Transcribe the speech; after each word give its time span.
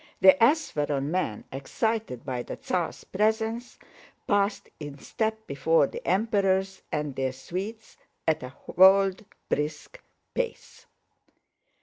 The 0.19 0.35
Ápsheron 0.41 1.03
men, 1.11 1.43
excited 1.51 2.25
by 2.25 2.41
the 2.41 2.55
Tsar's 2.55 3.03
presence, 3.03 3.77
passed 4.25 4.67
in 4.79 4.97
step 4.97 5.45
before 5.45 5.85
the 5.85 6.03
Emperors 6.07 6.81
and 6.91 7.15
their 7.15 7.31
suites 7.31 7.97
at 8.27 8.41
a 8.41 8.51
bold, 8.75 9.25
brisk 9.47 10.01
pace. 10.33 10.87